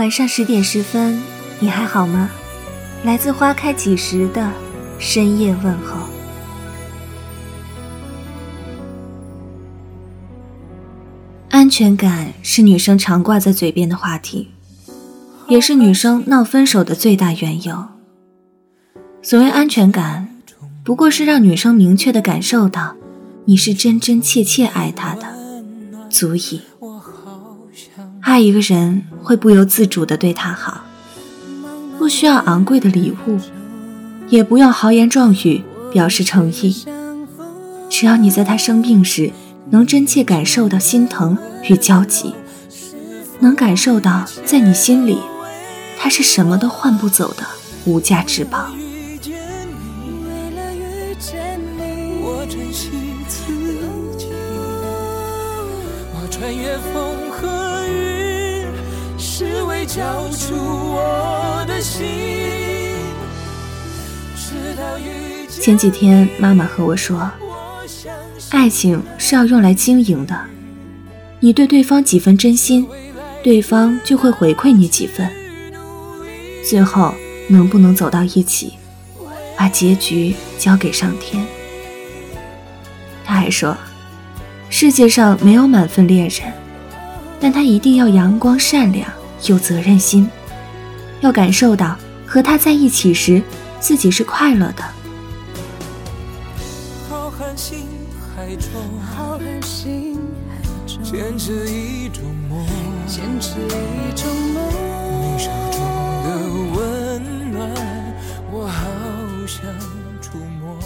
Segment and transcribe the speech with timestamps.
[0.00, 1.20] 晚上十点十分，
[1.58, 2.30] 你还好吗？
[3.04, 4.50] 来自花开几时的
[4.98, 5.98] 深夜问候。
[11.50, 14.48] 安全感是女生常挂在嘴边的话题，
[15.48, 17.84] 也是女生闹分手的最大缘由。
[19.20, 20.34] 所谓安全感，
[20.82, 22.96] 不过是让女生明确的感受到
[23.44, 25.26] 你是真真切切爱她的，
[26.08, 26.62] 足矣。
[28.30, 30.84] 爱一个人会不由自主的对他好，
[31.98, 33.40] 不需要昂贵的礼物，
[34.28, 36.86] 也不用豪言壮语表示诚意，
[37.88, 39.32] 只要你在他生病时
[39.70, 42.32] 能真切感受到心疼与焦急，
[43.40, 45.18] 能感受到在你心里
[45.98, 47.42] 他是什么都换不走的
[47.84, 48.70] 无价之宝。
[56.30, 57.69] 穿越风和，
[59.92, 62.06] 交出我的心。
[65.48, 67.28] 前几天，妈妈和我说，
[68.50, 70.40] 爱情是要用来经营的。
[71.40, 72.86] 你对对方几分真心，
[73.42, 75.28] 对方就会回馈你几分。
[76.64, 77.12] 最后
[77.48, 78.74] 能不能走到一起，
[79.56, 81.44] 把结局交给上天。
[83.24, 83.76] 他还说。
[84.72, 86.52] 世界上没有满分恋人，
[87.40, 89.10] 但他一定要阳光善良，
[89.46, 90.28] 有责任心，
[91.20, 91.96] 要感受到
[92.26, 93.42] 和他在一起时
[93.80, 94.84] 自己是快乐的。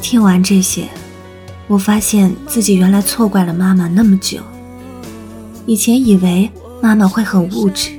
[0.00, 0.88] 听完这些。
[1.66, 4.38] 我发现自己原来错怪了妈妈那么久。
[5.64, 6.50] 以前以为
[6.82, 7.90] 妈妈会很物质，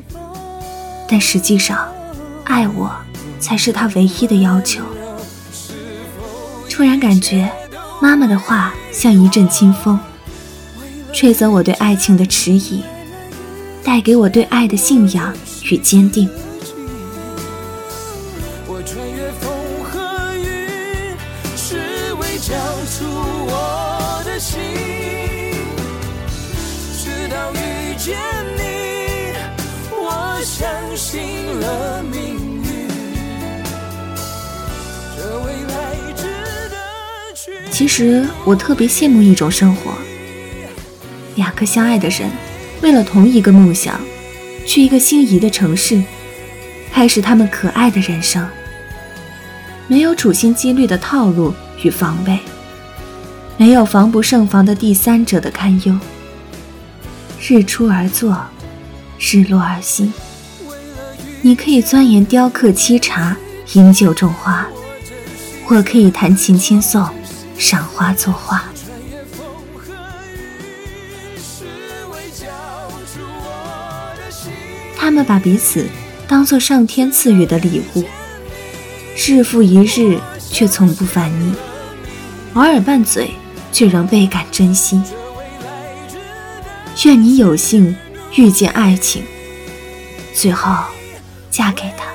[1.07, 1.87] 但实际上，
[2.43, 2.91] 爱我
[3.39, 4.83] 才是他唯一的要求。
[6.69, 7.51] 突然感觉，
[8.01, 9.99] 妈妈的话像一阵清风，
[11.13, 12.83] 吹走我对爱情的迟疑，
[13.83, 15.33] 带给我对爱的信仰
[15.63, 16.29] 与坚定。
[18.67, 19.51] 我穿越风
[19.83, 21.15] 和雨，
[21.55, 22.53] 是为交
[22.89, 23.05] 出。
[24.37, 24.59] 心，
[37.69, 39.91] 其实我特别羡慕一种生活：
[41.35, 42.29] 两个相爱的人，
[42.81, 43.99] 为了同一个梦想，
[44.65, 46.01] 去一个心仪的城市，
[46.91, 48.47] 开始他们可爱的人生。
[49.87, 51.53] 没有处心积虑的套路
[51.83, 52.39] 与防备。
[53.57, 55.97] 没有防不胜防的第三者的堪忧，
[57.39, 58.37] 日出而作，
[59.19, 60.11] 日落而息。
[61.41, 63.37] 你可以钻研雕刻沏茶，
[63.73, 64.65] 饮酒种花；
[65.69, 67.07] 我可以弹琴轻颂，
[67.57, 68.65] 赏花作画。
[74.97, 75.87] 他们把彼此
[76.27, 78.03] 当作上天赐予的礼物，
[79.15, 80.19] 日复一日，
[80.51, 81.53] 却从不烦腻，
[82.53, 83.31] 偶尔拌嘴。
[83.75, 85.01] 却仍倍感珍惜。
[87.03, 87.93] 愿你有幸
[88.35, 89.25] 遇见爱情，
[90.33, 90.73] 最后
[91.51, 92.14] 嫁给他。